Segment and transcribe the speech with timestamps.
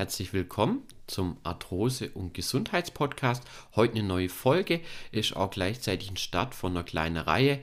[0.00, 3.42] Herzlich willkommen zum Arthrose- und Gesundheitspodcast.
[3.76, 4.80] Heute eine neue Folge,
[5.12, 7.62] ist auch gleichzeitig ein Start von einer kleinen Reihe,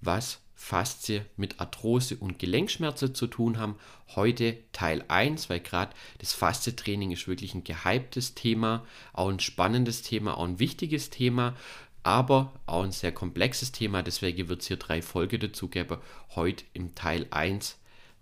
[0.00, 3.76] was Faszie mit Arthrose und Gelenkschmerzen zu tun haben.
[4.14, 10.00] Heute Teil 1, weil gerade das Faszie-Training ist wirklich ein gehyptes Thema, auch ein spannendes
[10.00, 11.54] Thema, auch ein wichtiges Thema,
[12.02, 14.02] aber auch ein sehr komplexes Thema.
[14.02, 15.98] Deswegen wird es hier drei Folgen dazu geben.
[16.34, 17.76] Heute im Teil 1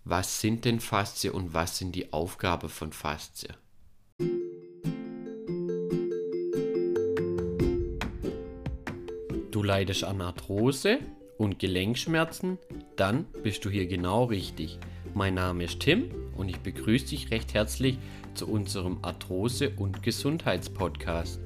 [0.04, 3.48] was sind denn Faszie und was sind die Aufgaben von Faszie?
[9.50, 10.98] Du leidest an Arthrose
[11.38, 12.58] und Gelenkschmerzen?
[12.96, 14.78] Dann bist du hier genau richtig.
[15.14, 17.98] Mein Name ist Tim und ich begrüße dich recht herzlich
[18.34, 21.38] zu unserem Arthrose- und Gesundheitspodcast.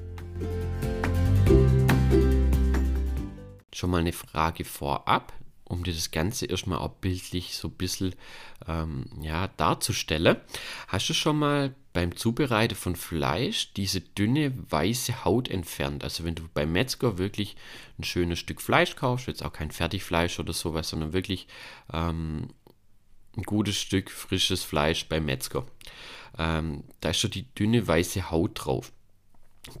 [3.73, 5.33] Schon mal eine Frage vorab
[5.67, 8.15] um dir das Ganze erstmal auch bildlich so ein bisschen
[8.67, 10.37] ähm, ja, darzustellen.
[10.87, 16.03] Hast du schon mal beim Zubereiten von Fleisch diese dünne weiße Haut entfernt?
[16.03, 17.55] Also wenn du beim Metzger wirklich
[17.99, 21.47] ein schönes Stück Fleisch kaufst, jetzt auch kein Fertigfleisch oder sowas, sondern wirklich
[21.91, 22.47] ähm,
[23.35, 25.65] ein gutes Stück frisches Fleisch beim Metzger.
[26.37, 28.91] Ähm, da ist schon die dünne weiße Haut drauf.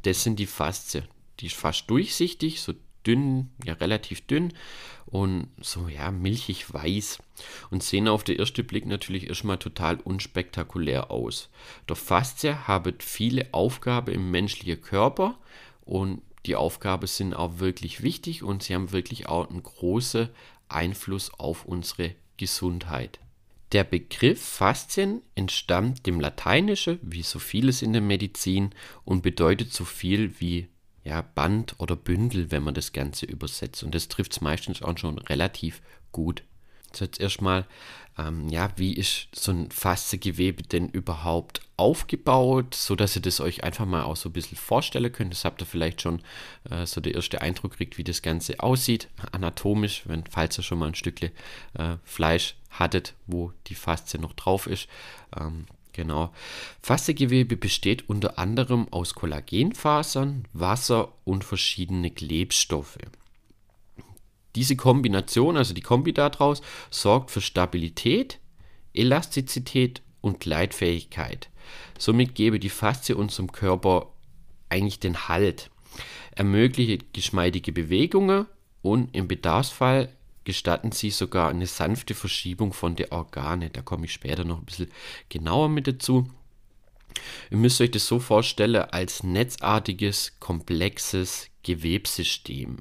[0.03, 1.07] Das sind die Faszien.
[1.39, 2.73] Die ist fast durchsichtig, so
[3.07, 4.53] dünn, ja relativ dünn
[5.05, 7.19] und so ja milchig weiß
[7.71, 11.49] und sehen auf den ersten Blick natürlich erstmal total unspektakulär aus.
[11.87, 15.37] Doch Faszie haben viele Aufgaben im menschlichen Körper
[15.85, 20.29] und die Aufgaben sind auch wirklich wichtig und sie haben wirklich auch einen großen
[20.69, 23.19] Einfluss auf unsere Gesundheit.
[23.73, 28.69] Der Begriff Faszien entstammt dem Lateinischen, wie so vieles in der Medizin,
[29.03, 30.69] und bedeutet so viel wie
[31.07, 33.81] ja, Band oder Bündel, wenn man das Ganze übersetzt.
[33.81, 36.43] Und das trifft es meistens auch schon relativ gut.
[36.99, 37.65] Jetzt erstmal,
[38.17, 43.63] ähm, ja, wie ist so ein Fasziengewebe denn überhaupt aufgebaut, so dass ihr das euch
[43.63, 45.31] einfach mal auch so ein bisschen vorstellen könnt.
[45.31, 46.21] Das habt ihr vielleicht schon
[46.69, 50.79] äh, so der erste Eindruck kriegt, wie das Ganze aussieht, anatomisch, wenn, falls ihr schon
[50.79, 51.31] mal ein Stückchen
[51.75, 54.89] äh, Fleisch hattet, wo die Faszie noch drauf ist.
[55.39, 56.31] Ähm, Genau.
[56.79, 62.99] Fasziengewebe besteht unter anderem aus Kollagenfasern, Wasser und verschiedene Klebstoffe.
[64.55, 68.37] Diese Kombination, also die Kombi daraus, sorgt für Stabilität,
[68.93, 71.49] Elastizität und Gleitfähigkeit.
[71.97, 74.13] Somit gebe die Faszie unserem Körper
[74.69, 75.71] eigentlich den Halt,
[76.35, 78.45] ermögliche geschmeidige Bewegungen
[78.83, 80.15] und im Bedarfsfall
[80.47, 83.69] gestatten sie sogar eine sanfte Verschiebung von der Organe.
[83.69, 84.89] Da komme ich später noch ein bisschen
[85.27, 86.25] genauer mit dazu.
[87.51, 92.77] Ihr müsst euch das so vorstellen als netzartiges, komplexes Gewebsystem.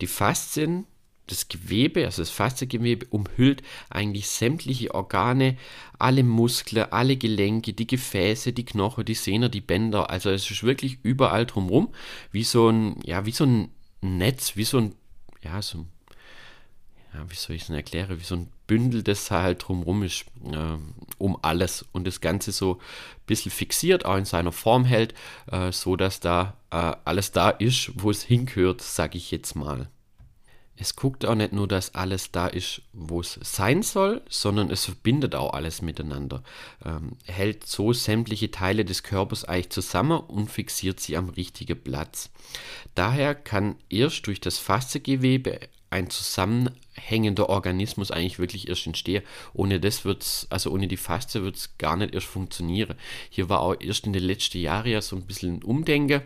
[0.00, 0.86] Die Faszien,
[1.26, 5.58] das Gewebe, also das Fasziengewebe, umhüllt eigentlich sämtliche Organe,
[5.98, 10.08] alle Muskeln, alle Gelenke, die Gefäße, die Knochen, die Sehner, die Bänder.
[10.08, 11.92] Also es ist wirklich überall drumherum,
[12.32, 13.68] wie so ein, ja, wie so ein
[14.00, 14.94] Netz, wie so ein,
[15.42, 15.97] ja, so ein
[17.18, 20.24] ja, wie soll ich es denn erklären, wie so ein Bündel, das halt drumherum ist,
[20.44, 20.76] äh,
[21.18, 25.14] um alles und das Ganze so ein bisschen fixiert, auch in seiner Form hält,
[25.50, 29.88] äh, so dass da äh, alles da ist, wo es hingehört, sage ich jetzt mal.
[30.80, 34.84] Es guckt auch nicht nur, dass alles da ist, wo es sein soll, sondern es
[34.84, 36.44] verbindet auch alles miteinander.
[36.84, 42.30] Ähm, hält so sämtliche Teile des Körpers eigentlich zusammen und fixiert sie am richtigen Platz.
[42.94, 45.58] Daher kann erst durch das Fasziengewebe
[45.90, 46.10] ein
[46.98, 49.22] zusammenhängender Organismus eigentlich wirklich erst entstehen.
[49.54, 52.96] Ohne das wird's, also ohne die Faste wird es gar nicht erst funktionieren.
[53.30, 56.22] Hier war auch erst in den letzten Jahren ja so ein bisschen ein Umdenken, äh,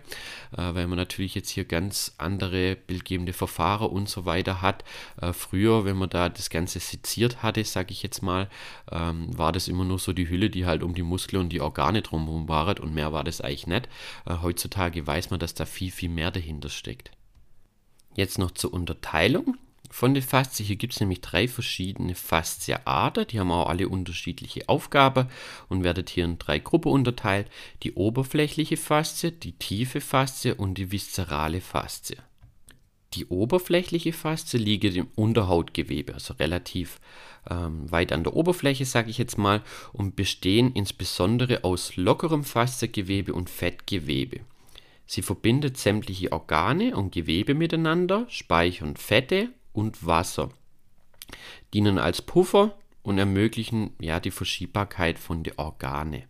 [0.57, 4.85] weil man natürlich jetzt hier ganz andere bildgebende Verfahren und so weiter hat.
[5.21, 8.49] Äh, früher, wenn man da das Ganze seziert hatte, sage ich jetzt mal,
[8.91, 11.61] ähm, war das immer nur so die Hülle, die halt um die Muskeln und die
[11.61, 13.89] Organe drumherum war und mehr war das eigentlich nicht.
[14.25, 17.11] Äh, heutzutage weiß man, dass da viel, viel mehr dahinter steckt.
[18.15, 19.57] Jetzt noch zur Unterteilung
[19.93, 20.67] von den Faszien.
[20.67, 23.27] Hier gibt es nämlich drei verschiedene Fasziarten.
[23.27, 25.29] Die haben auch alle unterschiedliche Aufgaben
[25.69, 27.49] und werden hier in drei Gruppen unterteilt.
[27.83, 32.17] Die oberflächliche Faszie, die tiefe Faszie und die viszerale Faszie.
[33.13, 36.99] Die oberflächliche Faszie liegt im Unterhautgewebe, also relativ
[37.51, 39.63] ähm, weit an der Oberfläche, sage ich jetzt mal,
[39.93, 44.41] und bestehen insbesondere aus lockerem Fasziengewebe und Fettgewebe.
[45.05, 50.51] Sie verbindet sämtliche Organe und Gewebe miteinander, speichern Fette und Wasser,
[51.73, 56.25] dienen als Puffer und ermöglichen ja die Verschiebbarkeit von den Organe.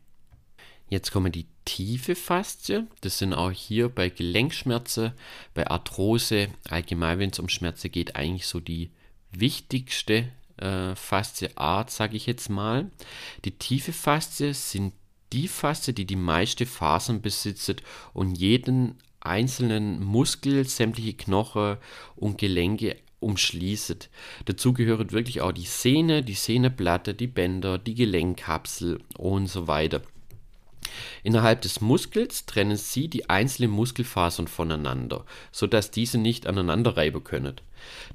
[0.88, 2.86] Jetzt kommen die tiefe Faszie.
[3.00, 5.12] Das sind auch hier bei Gelenkschmerzen,
[5.54, 8.90] bei Arthrose, allgemein wenn es um Schmerzen geht, eigentlich so die
[9.30, 10.28] wichtigste
[10.58, 12.90] äh, Faszieart, sage ich jetzt mal.
[13.44, 14.92] Die tiefe Faszie sind
[15.32, 21.78] die Faszie, die die meiste Fasern besitzt und jeden einzelnen Muskel, sämtliche Knochen
[22.16, 24.10] und Gelenke umschließt.
[24.44, 30.02] Dazu gehören wirklich auch die Sehne, die Sehneplatte, die Bänder, die Gelenkkapsel und so weiter.
[31.22, 37.56] Innerhalb des Muskels trennen sie die einzelnen Muskelfasern voneinander, sodass diese nicht aneinander reiben können.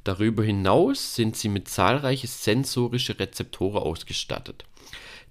[0.03, 4.65] Darüber hinaus sind sie mit zahlreichen sensorischen Rezeptoren ausgestattet.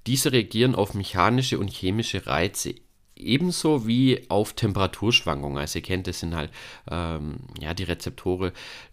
[0.06, 2.74] Diese reagieren auf mechanische und chemische Reize
[3.16, 5.58] ebenso wie auf Temperaturschwankungen.
[5.58, 6.50] Also ihr kennt, das sind halt
[6.90, 8.52] ähm, ja, die Rezeptoren,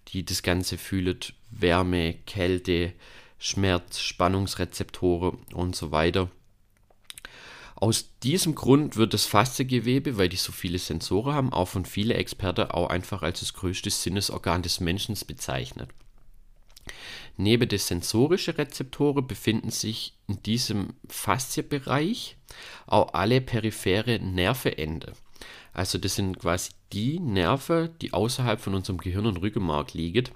[0.10, 1.20] die das Ganze fühlen,
[1.52, 2.94] Wärme, Kälte,
[3.38, 6.30] Schmerz, Spannungsrezeptoren und so weiter.
[7.76, 12.12] Aus diesem Grund wird das Fasziengewebe, weil die so viele Sensoren haben, auch von vielen
[12.12, 15.90] Experten auch einfach als das größte Sinnesorgan des Menschen bezeichnet.
[17.38, 22.38] Neben den sensorischen Rezeptoren befinden sich in diesem Fasziebereich
[22.86, 25.14] auch alle periphere Nervenende.
[25.74, 30.30] Also das sind quasi die Nerven, die außerhalb von unserem Gehirn und Rückenmark liegen.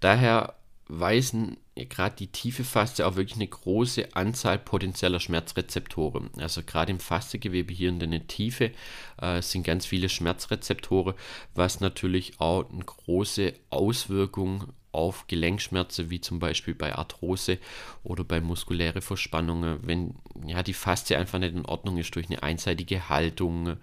[0.00, 0.54] Daher
[0.88, 6.30] weisen gerade die tiefe Faszie auch wirklich eine große Anzahl potenzieller Schmerzrezeptoren.
[6.38, 8.72] Also gerade im Fasziengewebe hier in der Tiefe
[9.20, 11.14] äh, sind ganz viele Schmerzrezeptoren,
[11.54, 17.58] was natürlich auch eine große Auswirkung auf Gelenkschmerzen, wie zum Beispiel bei Arthrose
[18.02, 22.42] oder bei muskuläre Verspannungen, wenn ja die Faszie einfach nicht in Ordnung ist durch eine
[22.42, 23.76] einseitige Haltung,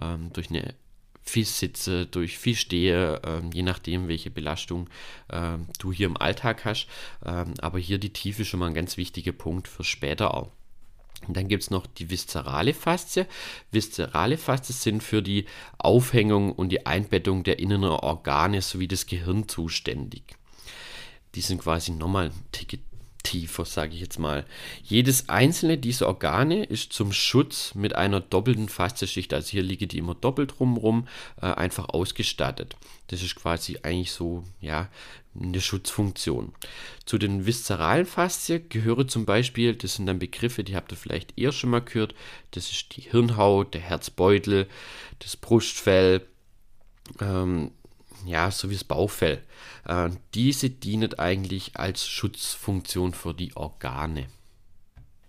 [0.00, 0.74] ähm, durch eine
[1.22, 4.90] viel sitze, durch viel stehe, ähm, je nachdem, welche Belastung
[5.30, 6.88] ähm, du hier im Alltag hast.
[7.24, 10.50] Ähm, aber hier die Tiefe schon mal ein ganz wichtiger Punkt für später auch.
[11.26, 13.26] Und dann gibt es noch die viszerale Faszie.
[13.70, 15.46] Viszerale Faszie sind für die
[15.78, 20.39] Aufhängung und die Einbettung der inneren Organe sowie des Gehirns zuständig
[21.34, 22.80] die sind quasi nochmal Ticket
[23.22, 24.44] tiefer, sage ich jetzt mal.
[24.82, 29.98] Jedes einzelne dieser Organe ist zum Schutz mit einer doppelten Faszienschicht, also hier liegen die
[29.98, 31.06] immer doppelt rumrum,
[31.40, 32.76] äh, einfach ausgestattet.
[33.08, 34.88] Das ist quasi eigentlich so, ja,
[35.38, 36.52] eine Schutzfunktion.
[37.04, 41.38] Zu den viszeralen Faszien gehören zum Beispiel, das sind dann Begriffe, die habt ihr vielleicht
[41.38, 42.14] eher schon mal gehört,
[42.50, 44.66] das ist die Hirnhaut, der Herzbeutel,
[45.20, 46.26] das Brustfell,
[47.20, 47.70] ähm,
[48.26, 49.42] ja, so wie das Bauchfell.
[49.86, 54.26] Äh, diese dienen eigentlich als Schutzfunktion für die Organe.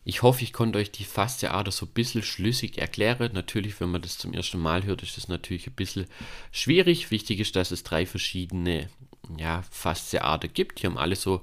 [0.04, 3.32] Ich hoffe, ich konnte euch die Fasziader so ein bisschen schlüssig erklären.
[3.34, 6.08] Natürlich, wenn man das zum ersten Mal hört, ist das natürlich ein bisschen
[6.52, 7.12] schwierig.
[7.12, 8.90] Wichtig ist, dass es drei verschiedene
[9.38, 10.82] ja, Fasziader gibt.
[10.82, 11.42] Die haben alle so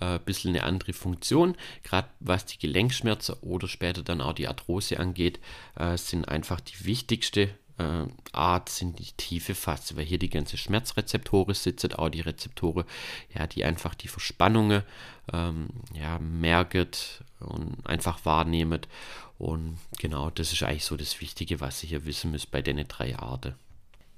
[0.00, 1.56] äh, ein bisschen eine andere Funktion.
[1.84, 5.38] Gerade was die Gelenkschmerzen oder später dann auch die Arthrose angeht,
[5.76, 7.50] äh, sind einfach die wichtigste
[7.80, 12.84] äh, Art sind die tiefe Faszie, weil hier die ganze Schmerzrezeptoren sitzen, auch die Rezeptoren,
[13.34, 14.82] ja, die einfach die Verspannungen
[15.32, 18.80] ähm, ja, merket und einfach wahrnehmen.
[19.38, 22.86] Und genau, das ist eigentlich so das Wichtige, was ihr hier wissen müsst bei den
[22.86, 23.54] drei Arten.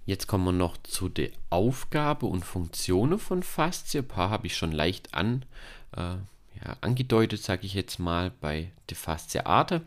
[0.05, 4.01] Jetzt kommen wir noch zu der Aufgabe und Funktionen von Faszie.
[4.01, 5.45] Ein paar habe ich schon leicht an,
[5.97, 6.17] äh,
[6.65, 9.83] ja, angedeutet, sage ich jetzt mal, bei der Fasziate.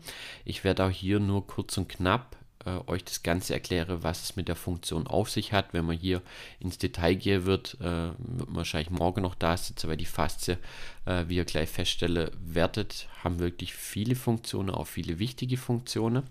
[0.46, 4.36] Ich werde auch hier nur kurz und knapp äh, euch das Ganze erkläre, was es
[4.36, 5.72] mit der Funktion auf sich hat.
[5.72, 6.20] Wenn man hier
[6.60, 10.58] ins Detail gehen wird, äh, wird man wahrscheinlich morgen noch da sitzen, weil die Faszie,
[11.04, 16.24] äh, wie ihr gleich feststelle, wertet, haben wirklich viele Funktionen, auch viele wichtige Funktionen.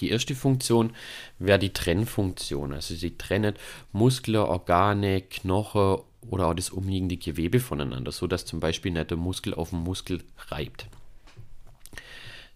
[0.00, 0.92] Die erste Funktion
[1.38, 2.72] wäre die Trennfunktion.
[2.72, 3.58] Also sie trennt
[3.92, 9.54] Muskeln, Organe, Knochen oder auch das umliegende Gewebe voneinander, sodass zum Beispiel nicht der Muskel
[9.54, 10.86] auf den Muskel reibt.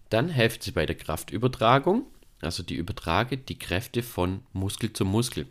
[0.09, 2.05] Dann hilft sie bei der Kraftübertragung.
[2.41, 5.47] Also die übertrage die Kräfte von Muskel zu Muskel.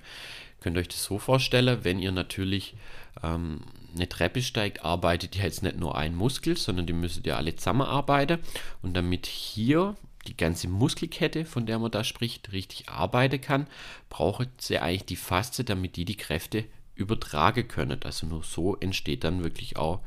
[0.60, 2.74] Könnt ihr euch das so vorstellen, wenn ihr natürlich
[3.22, 3.60] ähm,
[3.94, 7.54] eine Treppe steigt, arbeitet ihr jetzt nicht nur ein Muskel, sondern die müsstet ihr alle
[7.54, 8.38] zusammenarbeiten.
[8.82, 13.66] Und damit hier die ganze Muskelkette, von der man da spricht, richtig arbeiten kann,
[14.10, 16.64] braucht sie eigentlich die Faszie, damit die die Kräfte
[16.94, 18.00] übertragen können.
[18.02, 20.00] Also nur so entsteht dann wirklich auch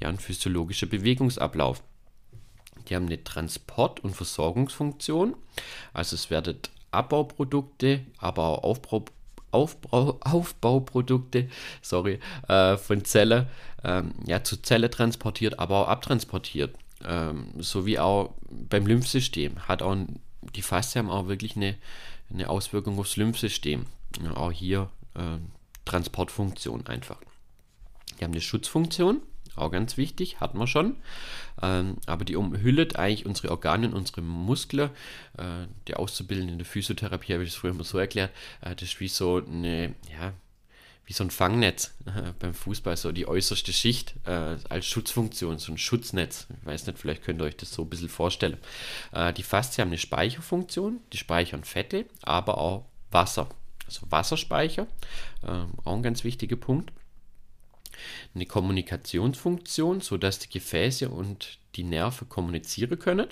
[0.00, 1.82] ja, ein physiologischer Bewegungsablauf.
[2.88, 5.34] Die haben eine Transport- und Versorgungsfunktion.
[5.92, 6.58] Also es werden
[6.90, 9.04] Abbauprodukte, aber auch Aufbau,
[9.50, 11.48] Aufbau, Aufbauprodukte
[11.80, 13.48] sorry, äh, von Zelle
[13.84, 16.76] ähm, ja, zu Zelle transportiert, aber auch abtransportiert.
[17.04, 19.68] Ähm, sowie auch beim Lymphsystem.
[19.68, 19.96] Hat auch
[20.54, 21.76] die Faszie haben auch wirklich eine,
[22.32, 23.86] eine Auswirkung aufs Lymphsystem.
[24.34, 25.38] Auch hier äh,
[25.84, 27.20] Transportfunktion einfach.
[28.18, 29.20] Die haben eine Schutzfunktion
[29.56, 30.96] auch ganz wichtig, hat man schon.
[31.62, 34.90] Ähm, aber die umhüllet eigentlich unsere Organe und unsere Muskeln.
[35.38, 38.30] Äh, die Auszubildende der Physiotherapie habe ich das früher immer so erklärt.
[38.60, 40.32] Äh, das ist wie so eine, ja,
[41.06, 45.72] wie so ein Fangnetz äh, beim Fußball, so die äußerste Schicht äh, als Schutzfunktion, so
[45.72, 46.46] ein Schutznetz.
[46.60, 48.56] Ich weiß nicht, vielleicht könnt ihr euch das so ein bisschen vorstellen.
[49.12, 53.48] Äh, die Faszien haben eine Speicherfunktion, die speichern Fette, aber auch Wasser.
[53.86, 54.86] Also Wasserspeicher,
[55.42, 56.90] äh, auch ein ganz wichtiger Punkt.
[58.34, 63.28] Eine Kommunikationsfunktion, sodass die Gefäße und die Nerven kommunizieren können.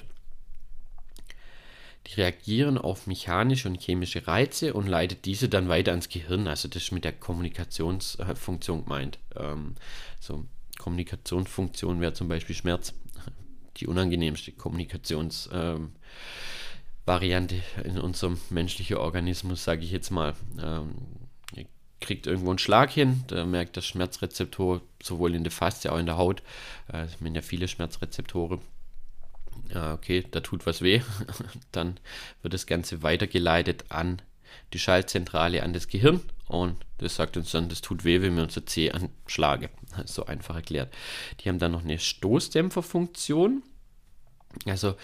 [2.07, 6.49] Die reagieren auf mechanische und chemische Reize und leitet diese dann weiter ans Gehirn.
[6.49, 9.19] Also das ist mit der Kommunikationsfunktion gemeint.
[9.37, 9.77] Ähm,
[10.19, 10.45] so
[10.79, 12.95] Kommunikationsfunktion wäre zum Beispiel Schmerz.
[13.77, 15.93] Die unangenehmste Kommunikationsvariante
[17.07, 20.35] ähm, in unserem menschlichen Organismus, sage ich jetzt mal.
[20.61, 20.95] Ähm,
[22.03, 26.07] kriegt irgendwo einen Schlag hin, da merkt das Schmerzrezeptor sowohl in der Faszie auch in
[26.07, 26.43] der Haut.
[26.93, 28.61] Äh, es sind ja viele Schmerzrezeptoren
[29.73, 31.01] ja, okay, da tut was weh,
[31.73, 31.99] dann
[32.43, 34.21] wird das Ganze weitergeleitet an
[34.73, 38.43] die Schaltzentrale, an das Gehirn und das sagt uns dann, das tut weh, wenn wir
[38.43, 39.69] unser C anschlagen.
[40.05, 40.93] So einfach erklärt.
[41.41, 43.63] Die haben dann noch eine Stoßdämpferfunktion.
[44.67, 44.95] Also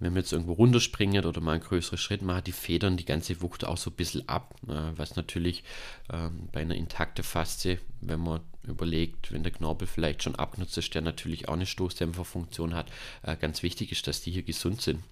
[0.00, 3.40] wenn wir jetzt irgendwo runterspringen oder mal einen größeren Schritt machen, die federn die ganze
[3.42, 5.64] Wucht auch so ein bisschen ab, äh, was natürlich
[6.12, 10.94] ähm, bei einer intakten Faszie, wenn man überlegt, wenn der Knorpel vielleicht schon abgenutzt ist,
[10.94, 12.90] der natürlich auch eine Stoßdämpferfunktion hat,
[13.22, 15.02] äh, ganz wichtig ist, dass die hier gesund sind.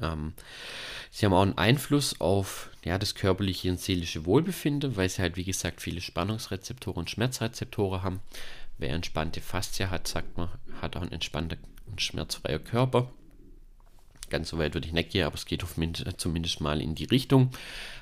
[0.00, 0.34] Ähm,
[1.10, 5.36] sie haben auch einen Einfluss auf ja, das körperliche und seelische Wohlbefinden, weil sie halt,
[5.36, 8.20] wie gesagt, viele Spannungsrezeptoren und Schmerzrezeptoren haben.
[8.78, 10.48] Wer entspannte Faszie hat, sagt man,
[10.80, 11.56] hat auch einen entspannter
[11.86, 13.10] und schmerzfreier Körper.
[14.30, 15.74] Ganz so weit würde ich nicht gehen, aber es geht auf
[16.16, 17.50] zumindest mal in die Richtung.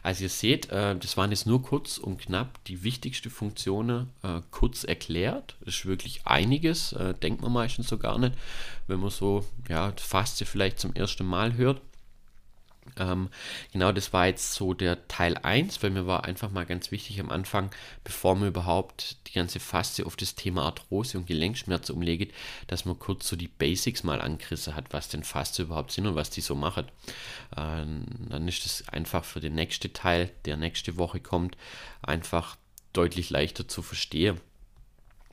[0.03, 4.41] Also ihr seht, äh, das waren jetzt nur kurz und knapp die wichtigsten Funktionen äh,
[4.51, 5.57] kurz erklärt.
[5.65, 8.35] Das ist wirklich einiges, äh, denkt man meistens so gar nicht,
[8.87, 11.81] wenn man so, ja, fast vielleicht zum ersten Mal hört.
[12.97, 13.29] Ähm,
[13.73, 17.21] genau, das war jetzt so der Teil 1, weil mir war einfach mal ganz wichtig
[17.21, 17.71] am Anfang,
[18.05, 22.35] bevor man überhaupt die ganze Faste auf das Thema Arthrose und Gelenkschmerzen umlegt,
[22.67, 26.15] dass man kurz so die Basics mal angerissen hat, was denn Faste überhaupt sind und
[26.15, 26.87] was die so machen.
[27.57, 31.57] Ähm, dann ist es einfach für den nächsten Teil, der nächste Woche kommt,
[32.03, 32.57] einfach
[32.93, 34.41] deutlich leichter zu verstehen.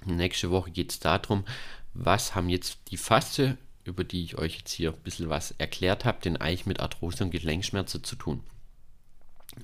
[0.05, 1.45] Nächste Woche geht es darum,
[1.93, 6.05] was haben jetzt die Faste über die ich euch jetzt hier ein bisschen was erklärt
[6.05, 8.43] habe, den eigentlich mit Arthrose und Gelenkschmerzen zu tun.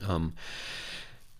[0.07, 0.33] Ähm,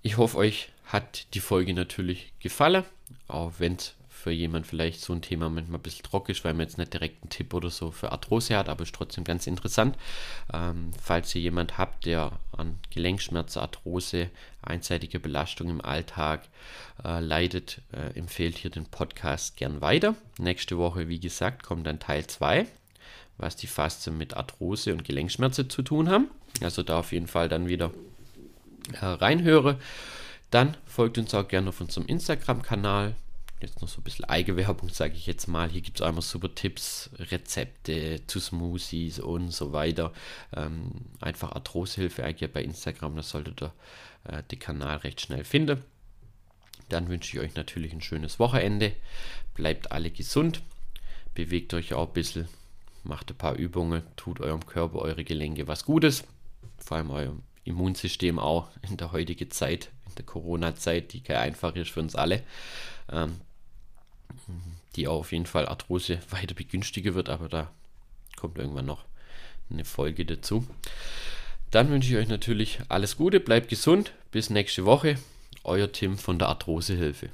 [0.01, 2.83] ich hoffe, euch hat die Folge natürlich gefallen,
[3.27, 6.68] auch wenn es für jemand vielleicht so ein Thema manchmal ein bisschen trocken weil man
[6.68, 9.98] jetzt nicht direkt einen Tipp oder so für Arthrose hat, aber ist trotzdem ganz interessant.
[10.54, 14.30] Ähm, falls ihr jemand habt, der an Gelenkschmerzen, Arthrose,
[14.62, 16.48] einseitige Belastung im Alltag
[17.04, 20.13] äh, leidet, äh, empfehlt hier den Podcast gern weiter.
[20.38, 22.68] Nächste Woche, wie gesagt, kommt dann Teil 2,
[23.38, 26.30] was die Faste mit Arthrose und Gelenkschmerzen zu tun haben.
[26.62, 27.92] Also da auf jeden Fall dann wieder
[28.94, 29.80] äh, reinhöre.
[30.51, 33.16] Dann folgt uns auch gerne auf unserem Instagram-Kanal
[33.63, 35.70] jetzt noch so ein bisschen Eigenwerbung, sage ich jetzt mal.
[35.70, 40.13] Hier gibt es einmal super Tipps, Rezepte zu Smoothies und so weiter.
[40.56, 43.74] Ähm, einfach Arthrosehilfe eingeben bei Instagram, da solltet ihr
[44.25, 45.84] äh, den Kanal recht schnell finden.
[46.89, 48.94] Dann wünsche ich euch natürlich ein schönes Wochenende.
[49.53, 50.62] Bleibt alle gesund,
[51.34, 52.48] bewegt euch auch ein bisschen,
[53.03, 56.24] macht ein paar Übungen, tut eurem Körper, eure Gelenke was Gutes,
[56.77, 61.75] vor allem eurem Immunsystem auch in der heutigen Zeit, in der Corona-Zeit, die kein einfach
[61.75, 62.44] ist für uns alle.
[63.10, 63.39] Ähm,
[64.95, 67.71] die auf jeden Fall Arthrose weiter begünstigen wird, aber da
[68.38, 69.05] kommt irgendwann noch
[69.69, 70.67] eine Folge dazu.
[71.69, 75.17] Dann wünsche ich euch natürlich alles Gute, bleibt gesund, bis nächste Woche.
[75.63, 77.29] Euer Tim von der Arthrosehilfe.